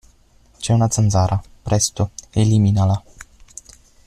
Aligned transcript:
C'è 0.57 0.73
una 0.73 0.89
zanzara! 0.89 1.39
Presto, 1.61 2.09
eliminala! 2.31 3.03